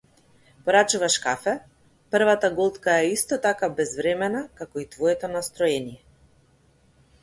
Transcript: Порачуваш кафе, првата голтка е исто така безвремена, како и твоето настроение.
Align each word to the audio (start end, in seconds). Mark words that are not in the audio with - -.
Порачуваш 0.69 1.17
кафе, 1.25 1.53
првата 2.17 2.51
голтка 2.61 2.97
е 3.03 3.13
исто 3.19 3.41
така 3.47 3.73
безвремена, 3.83 4.45
како 4.61 4.87
и 4.87 4.91
твоето 4.97 5.35
настроение. 5.39 6.05